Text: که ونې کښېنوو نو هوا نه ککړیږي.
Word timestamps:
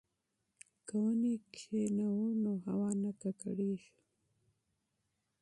که 0.87 0.93
ونې 1.03 1.33
کښېنوو 1.53 2.27
نو 2.43 2.51
هوا 2.65 2.89
نه 3.01 3.11
ککړیږي. 3.21 3.93